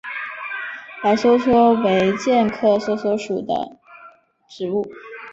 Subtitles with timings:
[1.03, 3.77] 白梭梭为苋科梭梭属的
[4.49, 4.83] 植物。